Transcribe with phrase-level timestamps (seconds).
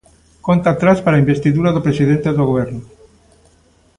[0.47, 2.81] Conta atrás para a investidura do presidente do Goberno.